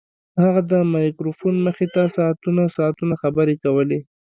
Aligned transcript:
هغه 0.43 0.61
د 0.71 0.73
مایکروفون 0.93 1.55
مخې 1.65 1.87
ته 1.93 2.03
ساعتونه 2.17 2.63
ساعتونه 2.77 3.13
خبرې 3.21 3.55
کولې 3.63 3.99